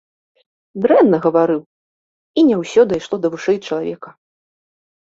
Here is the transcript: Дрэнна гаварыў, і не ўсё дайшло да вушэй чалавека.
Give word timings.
Дрэнна 0.85 1.19
гаварыў, 1.27 1.61
і 2.37 2.47
не 2.51 2.55
ўсё 2.63 2.81
дайшло 2.95 3.15
да 3.23 3.27
вушэй 3.37 3.57
чалавека. 3.67 4.09